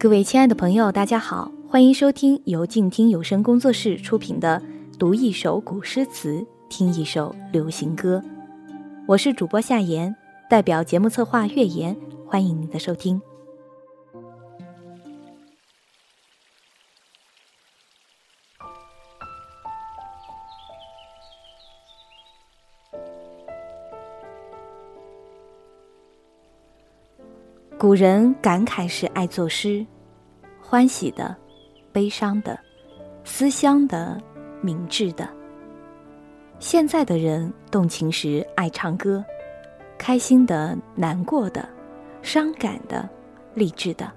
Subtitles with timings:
[0.00, 4.62] 各位亲爱的朋友，大家好，欢迎收听由静听有声工作室出品的
[4.96, 8.22] 《读一首古诗词，听一首流行歌》，
[9.08, 10.14] 我是主播夏言，
[10.48, 13.20] 代表节目策划月言，欢迎您的收听。
[27.76, 29.86] 古人感慨是爱作诗。
[30.70, 31.34] 欢喜的、
[31.92, 32.60] 悲伤的、
[33.24, 34.20] 思乡的、
[34.60, 35.26] 明智的。
[36.58, 39.24] 现在的人动情时爱唱歌，
[39.96, 41.66] 开心的、难过的、
[42.20, 43.08] 伤感的、
[43.54, 44.12] 励志的。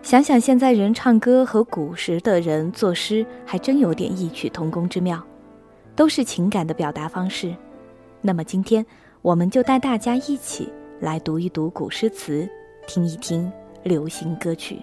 [0.00, 5.20] 想想现在人唱歌和古时的人作诗，还真有点异曲同工之妙，
[5.96, 7.52] 都是情感的表达方式。
[8.20, 8.86] 那么今天，
[9.22, 12.48] 我们就带大家一起来读一读古诗词，
[12.86, 13.50] 听一听
[13.82, 14.80] 流行歌曲。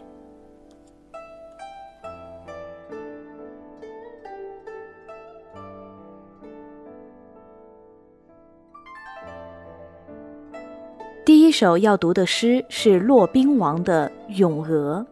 [11.53, 15.05] 首要读的诗是骆宾王的《咏鹅》。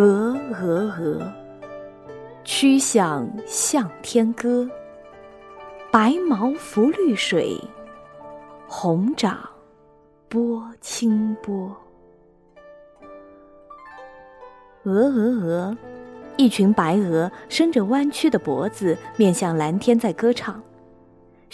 [0.00, 1.32] 鹅鹅鹅，
[2.42, 4.68] 曲项向天歌。
[5.92, 7.56] 白毛浮绿水，
[8.66, 9.38] 红掌
[10.28, 11.72] 拨清波。
[14.82, 15.76] 鹅鹅鹅，
[16.36, 20.60] 一群白鹅伸着弯曲的脖子，面向蓝天在歌唱。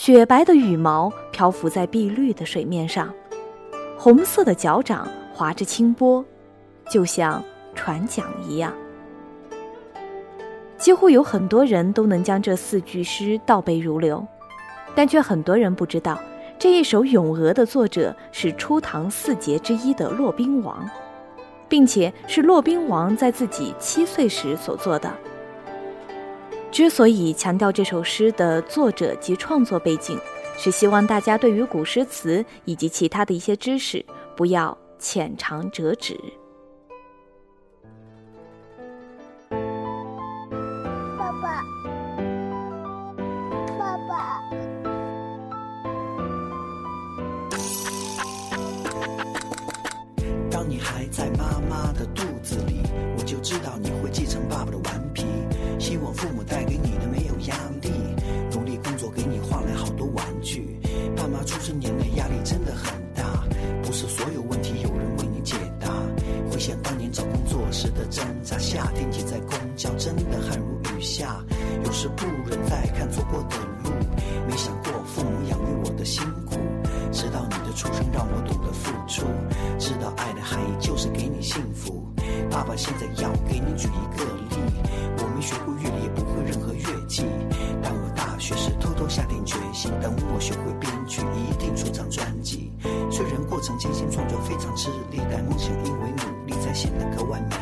[0.03, 3.13] 雪白的羽毛漂浮在碧绿的水面上，
[3.99, 6.25] 红色的脚掌划着清波，
[6.91, 8.73] 就像船桨一样。
[10.79, 14.27] 几乎有很多人都能将这四句诗倒背如流，
[14.95, 16.19] 但却很多人不知道，
[16.59, 20.89] 这一首《咏鹅》的作者是初唐四杰之一的骆宾王，
[21.69, 25.13] 并且是骆宾王在自己七岁时所作的。
[26.73, 30.17] 之所以强调这首诗的作者及创作背景，
[30.57, 34.05] 是希望大家对于古诗词以及其他的一些知识
[34.37, 36.17] 不要浅尝辄止。
[39.51, 41.61] 爸爸，
[43.77, 44.43] 爸爸。
[50.49, 52.81] 当你还在妈妈的肚子里，
[53.19, 55.00] 我就知道你会继承爸爸的碗。
[55.81, 57.89] 希望父母带给你的没有压力，
[58.53, 60.79] 努力工作给你换来好多玩具。
[61.17, 63.47] 爸妈出生年代压力真的很大，
[63.83, 65.89] 不是所有问题有人为你解答。
[66.51, 71.43] 回想当年找工作时的挣扎，夏天挤在公交真的汗如雨下，
[71.85, 73.91] 有时不忍再看走过的路，
[74.47, 76.70] 没想过父母养育我的辛苦。
[77.13, 79.25] 知道你的出生让我懂得付出，
[79.79, 82.07] 知道爱的含义就是给你幸福。
[82.51, 84.73] 爸爸现在要给你举一个例，
[85.19, 87.27] 我没学过乐理，也不会任何乐器，
[87.83, 92.71] 但我大学时偷偷下定决心，等我学会编曲，一定出张专辑。
[93.11, 97.60] 虽然过程艰辛，创作非常吃力，但梦想因为努力才显得格外美。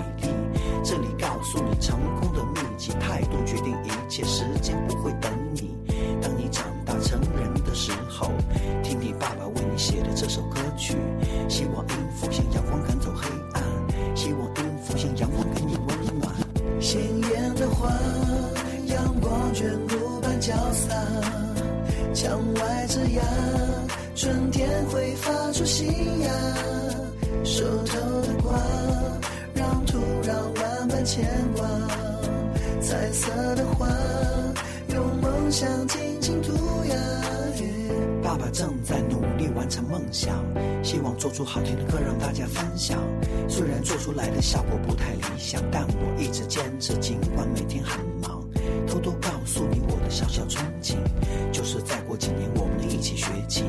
[38.39, 40.43] 爸正在努力完成梦想，
[40.83, 42.99] 希望做出好听的歌让大家分享。
[43.49, 48.39] 虽然做出来的效果不太理想，但我一直坚持，尽管每天很忙。
[48.87, 50.95] 偷偷告诉你我的小小憧憬，
[51.53, 53.65] 就是再过几年我们一起学琴。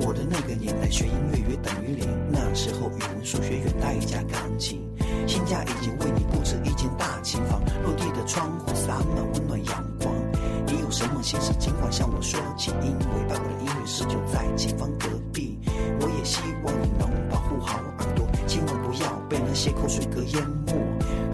[0.00, 4.80] 我的那个年代学音乐约等于零，那时候语文数学远大于加钢琴。
[5.26, 10.25] 新家已经为你布置一间大琴房，落地的窗户洒满温暖阳光。
[10.66, 15.56] 你有什么心事尽管向我说起，因为爸我的音乐室就在前方隔壁。
[16.00, 20.72] 我也希望你能保护好耳朵，千万不要被那些口水歌淹没。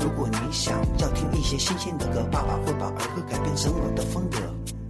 [0.01, 4.37] 如果你想要听一些新鲜的歌，爸爸会把儿歌改编成我的风格。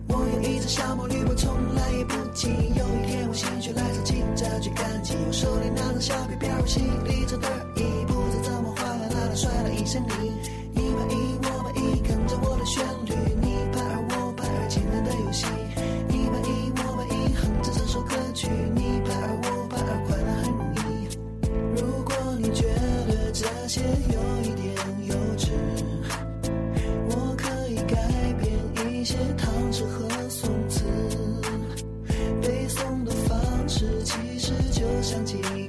[0.08, 2.48] 我有一只小毛驴，我从来也不骑。
[2.48, 7.46] 有一天我心血来潮骑着去赶集，我手里拿着小皮鞭，我心里正得
[7.76, 10.32] 意，不知怎么哗啦啦啦摔了一身泥，
[10.74, 11.31] 一满一。
[34.82, 35.61] 就想起。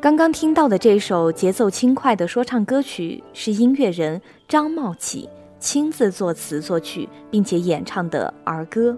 [0.00, 4.18] 刚刚听到的这首节奏轻快的说唱歌曲，是音乐人
[4.48, 8.96] 张茂启亲自作词作曲，并且演唱的儿歌。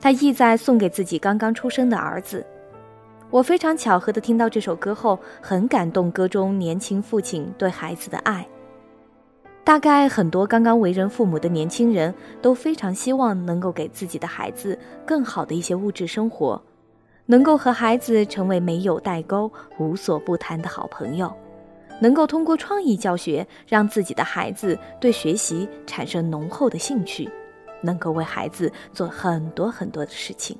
[0.00, 2.44] 他意在送给自己刚刚出生的儿子。
[3.28, 8.46] 我非常巧合的听到这首歌后，很感动歌中年轻父亲对孩子的爱。
[9.62, 16.58] 大概很多刚刚为人父母的年轻人都非常希望能够给自己的孩子更好的一些物质生活。
[17.30, 21.30] 能够和孩子成为没有代沟、无所不谈的好朋友，
[22.00, 27.30] 能够通过创意教学让自己的孩子对学习产生浓厚的兴趣，
[27.82, 30.58] 能够为孩子做很多很多的事情。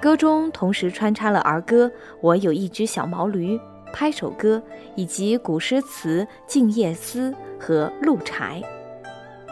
[0.00, 1.86] 歌中同时穿插了儿歌
[2.20, 3.56] 《我有一只小毛驴》、
[3.92, 4.60] 拍手歌
[4.96, 7.30] 以及古诗词《静夜思》
[7.64, 8.60] 和《鹿柴》。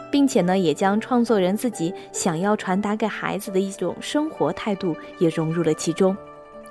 [0.09, 6.15] 并且呢，也将创作人自己想要传达给孩子的一种生活态度也融入了其中，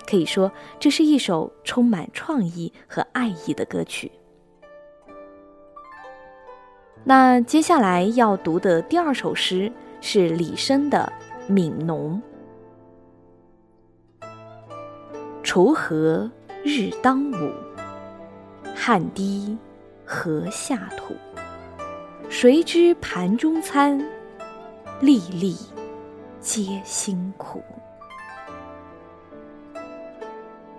[0.06, 4.10] 可以说这是一首充满创意和爱意的歌曲。
[7.04, 11.10] 那接下来要读的第二首诗是李绅的
[11.52, 12.20] 《悯农》
[15.44, 16.28] ：“锄禾
[16.64, 17.52] 日当午，
[18.74, 19.56] 汗滴
[20.04, 21.14] 禾下土。”
[22.38, 23.98] 谁知盘中餐，
[25.00, 25.56] 粒粒
[26.38, 27.62] 皆辛苦。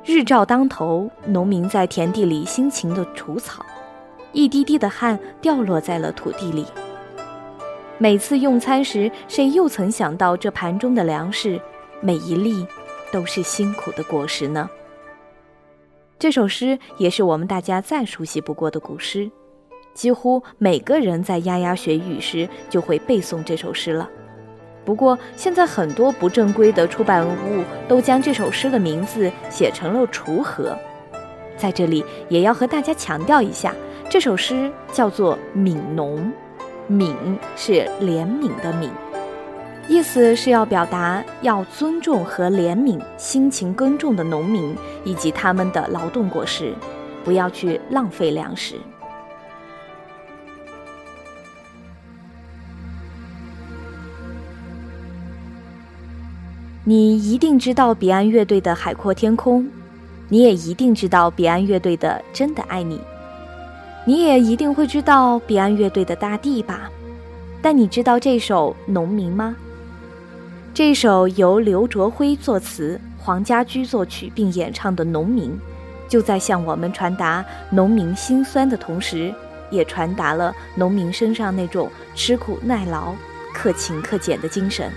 [0.06, 3.66] 日照当头，农民在田地里辛勤的除草，
[4.34, 6.64] 一滴滴的汗掉落在了土地里。
[7.98, 11.60] 每次用餐时，谁又曾想到这盘中的粮食，
[12.02, 12.64] 每一粒
[13.12, 14.70] 都是辛苦的果实呢？
[16.20, 19.28] 这首诗也是我们大家再熟悉不过的古诗。
[19.98, 24.08] 几乎每个人在丫丫学语时就会背诵这首诗了。
[24.86, 30.70] 不过，现在很多不正规的出版物都将这首诗的名字写成了《锄禾》。
[31.58, 33.74] 在这里，也要和大家强调一下，
[34.08, 36.20] 这首诗叫做《悯农》。
[36.92, 37.16] 悯
[37.58, 38.88] 是怜悯的悯，
[39.90, 44.74] 意思是要表达要尊重和怜悯辛勤耕种的农民
[45.04, 46.74] 以及他们的劳动果实，
[47.26, 48.76] 不要去浪费粮食。
[56.90, 59.62] 你一定知道彼岸乐队的《海阔天空》，
[60.30, 62.96] 你也一定知道彼岸乐队的《真的爱你》，
[64.06, 66.90] 你也一定会知道彼岸乐队的《大地》吧？
[67.62, 69.54] 但你知道这首《农民》吗？
[70.74, 75.52] 这首由刘卓辉作词、黄家驹作曲并演唱的《农民》，
[76.08, 79.36] 就在向我们传达农民心酸的同时，
[79.70, 83.14] 也传达了农民身上那种吃苦耐劳、
[83.54, 84.90] 克勤克俭的精神。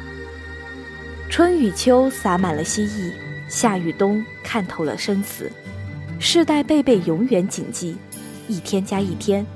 [1.30, 3.12] 春与秋洒满了希蜴，
[3.49, 5.49] 夏与冬看透了生死，
[6.18, 7.96] 世代辈辈永远谨记：
[8.49, 9.46] 一天加一天，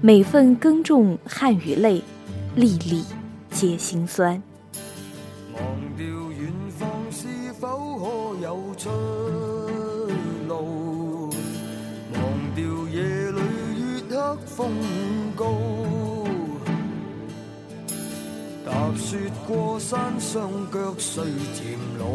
[0.00, 2.00] 每份耕种汗与泪，
[2.54, 3.04] 粒粒
[3.50, 4.40] 皆辛酸。
[5.54, 8.88] 忘忘掉掉远方是否可有出
[10.48, 11.30] 路？
[12.92, 13.40] 夜里
[14.46, 14.70] 风
[18.66, 22.06] 踏雪过山，上脚虽渐老，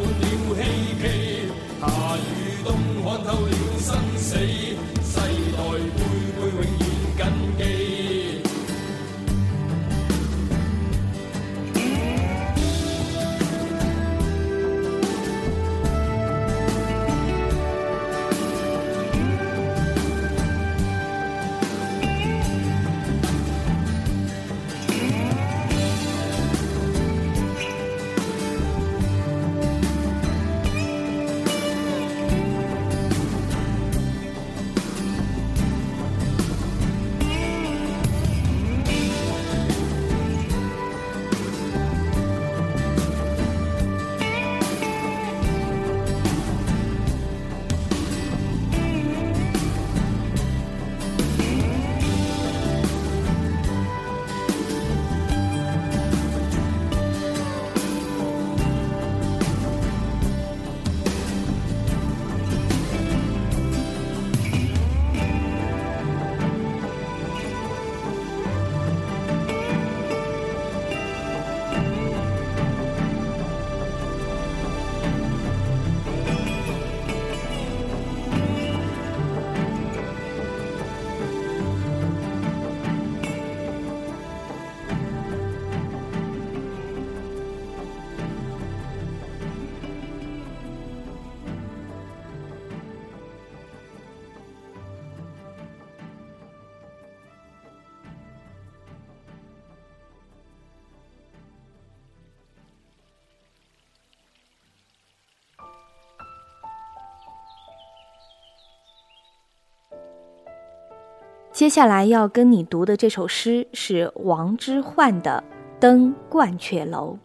[111.61, 115.45] 接下来要跟你读的这首诗是王之涣的
[115.79, 117.19] 《登鹳雀楼》。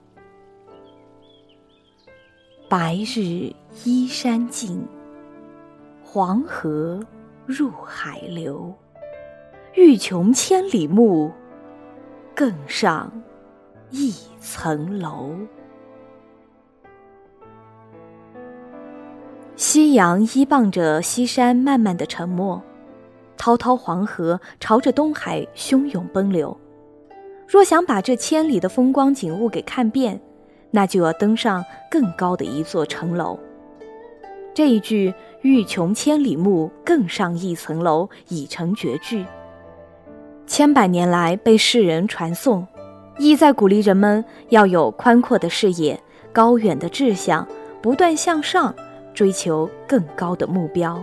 [2.67, 3.49] 白日
[3.85, 4.85] 依山尽，
[6.03, 7.01] 黄河
[7.45, 8.73] 入海流。
[9.75, 11.31] 欲穷千里目，
[12.35, 13.09] 更上
[13.89, 15.33] 一层楼。
[19.55, 22.61] 夕阳依傍着西山，慢慢的沉没。
[23.45, 26.57] 滔滔黄河朝着东海汹涌奔流，
[27.47, 30.19] 若想把这千里的风光景物给看遍，
[30.71, 33.37] 那就要登上更高的一座城楼。
[34.51, 39.23] 这一句“欲穷千里目，更上一层楼”已成绝句，
[40.47, 42.65] 千百年来被世人传颂，
[43.19, 46.01] 意在鼓励人们要有宽阔的视野、
[46.33, 47.47] 高远的志向，
[47.79, 48.73] 不断向上，
[49.13, 50.99] 追求更高的目标。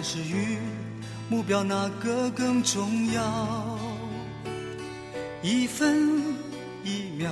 [0.00, 0.56] 现实与
[1.28, 3.76] 目标哪个更重要？
[5.42, 6.08] 一分
[6.84, 7.28] 一秒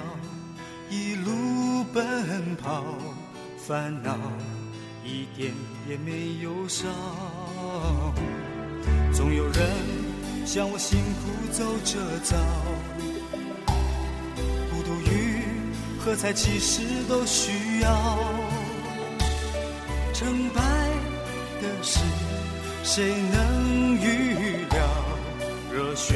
[0.91, 2.83] 一路奔跑，
[3.57, 4.19] 烦恼
[5.05, 5.55] 一点
[5.89, 6.89] 也没有少。
[9.13, 9.69] 总有人
[10.45, 12.35] 向我辛苦走着走，
[14.73, 15.39] 孤独与
[16.05, 18.19] 喝彩其实都需要。
[20.15, 20.61] 成败
[21.63, 22.01] 的事。
[22.87, 24.78] 谁能预料，
[25.75, 26.14] 热血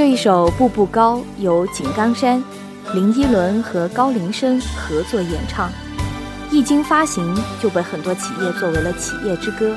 [0.00, 2.42] 这一首《步步高》由井冈山、
[2.94, 5.70] 林依轮和高林生合作演唱，
[6.50, 9.76] 一经发行就被很多企业作为了企业之歌，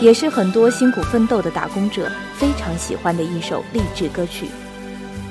[0.00, 4.48] 也是很多辛苦奋斗的打工者非常喜欢的一首励志歌曲。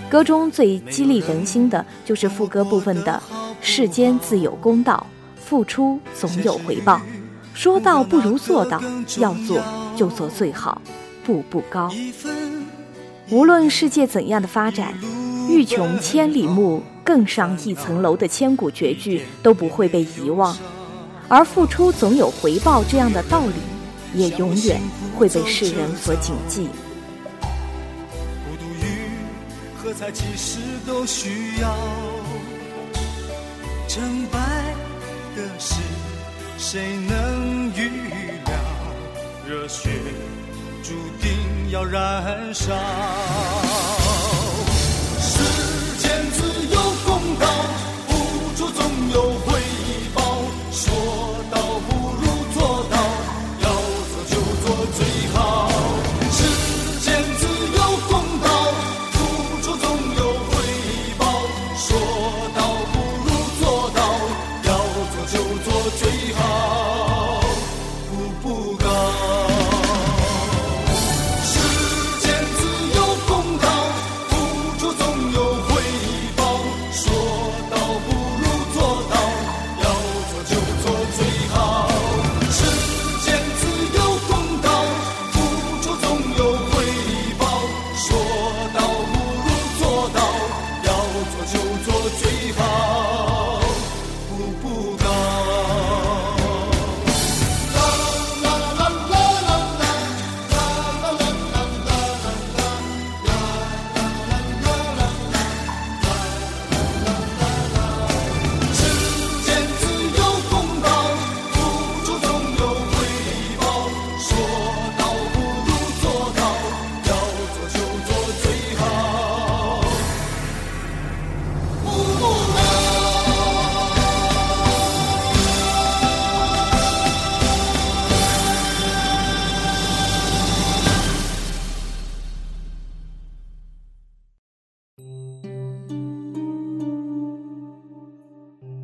[0.08, 3.20] 歌中最激励人心的就是副歌部分的
[3.60, 5.04] “世间自有公道，
[5.36, 7.02] 付出总有回报，
[7.56, 8.80] 说到不如做到，
[9.18, 9.58] 要做
[9.96, 10.80] 就做最好，
[11.26, 11.90] 步步高”。
[13.32, 14.94] 无论世界怎样的发展
[15.50, 20.56] ，“欲穷千里目，更上一层楼”的千古绝句都不会被遗忘，
[21.30, 23.54] 而“付出总有回报”这样的道理，
[24.14, 24.82] 也永远
[25.16, 26.66] 会被世人所谨记。
[27.40, 31.74] 孤独与其实都需要。
[33.88, 34.40] 成败
[36.58, 38.56] 谁能预料？
[39.48, 39.90] 热血。
[40.84, 44.01] 注定要燃烧。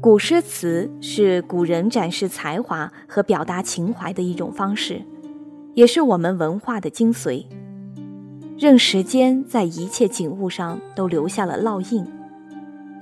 [0.07, 5.01] 古诗词是古人展示才华和表达情怀的一种方式，
[5.73, 7.43] 也是我们文化的精髓。
[8.57, 12.07] 任时间在一切景物上都留下了烙印，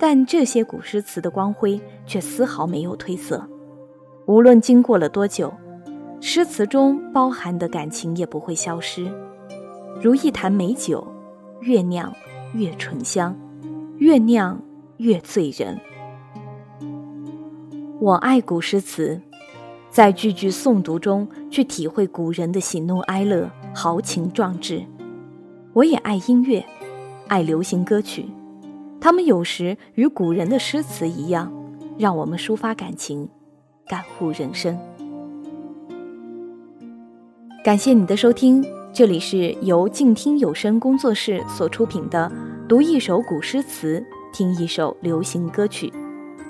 [0.00, 3.48] 但这些古诗词的光辉却丝毫没有褪色。
[4.26, 5.54] 无论经过了多久，
[6.20, 9.06] 诗词中包含的感情也不会消失。
[10.02, 11.06] 如一坛美酒，
[11.60, 12.12] 越酿
[12.52, 13.32] 越醇香，
[13.98, 14.60] 越酿
[14.96, 15.78] 越醉人。
[17.98, 19.18] 我爱古诗词，
[19.90, 24.84] 在句句诵读中去体会古人的喜怒哀乐、豪情壮志。
[25.72, 26.62] 我也爱音乐，
[27.26, 28.26] 爱流行歌曲，
[29.00, 31.50] 他们有时与古人的诗词一样，
[31.98, 33.26] 让我们抒发感情，
[33.88, 34.78] 感悟人生。
[37.64, 42.30] 感谢你的收听，这里是由静听有声工作室所出品的
[42.66, 44.04] 《读一首古诗词，
[44.34, 45.88] 听一首流行歌曲》，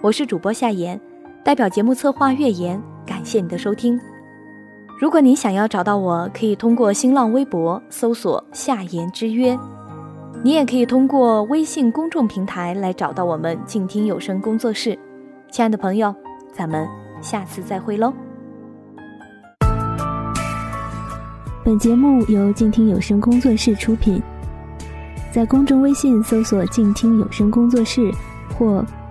[0.02, 1.00] 我是主播夏言。
[1.46, 3.96] 代表节目策划月言，感谢你的收听。
[5.00, 9.56] 如果你想要找到我，可以通过新浪微博搜索“夏言之约”，
[10.42, 14.98] 你也可以通过微信公众平台来找到我们静听有声工作室。
[15.48, 16.12] 亲爱的朋友，
[16.52, 16.84] 咱们
[17.22, 18.12] 下次再会喽。
[21.64, 24.20] 本节目由静听有声工作室出品，
[25.32, 28.10] 在公众微信搜索“静听有声工作室”
[28.58, 28.84] 或。